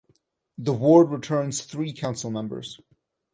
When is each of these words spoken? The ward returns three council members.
The 0.57 0.73
ward 0.73 1.09
returns 1.11 1.61
three 1.63 1.93
council 1.93 2.31
members. 2.31 2.81